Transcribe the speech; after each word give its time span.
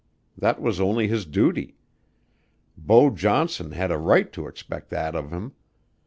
That 0.35 0.59
was 0.59 0.79
only 0.81 1.07
his 1.07 1.27
duty. 1.27 1.75
Beau 2.75 3.11
Johnson 3.11 3.73
had 3.73 3.91
a 3.91 3.99
right 3.99 4.33
to 4.33 4.47
expect 4.47 4.89
that 4.89 5.15
of 5.15 5.29
him. 5.29 5.51